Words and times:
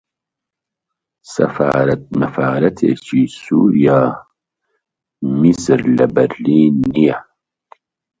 سەفارەت 1.33 2.03
مەفارەتێکی 2.19 3.23
سووریا، 3.41 4.01
میسر 5.41 5.79
لە 5.97 6.05
برلین 6.15 6.73
نییە 6.93 7.17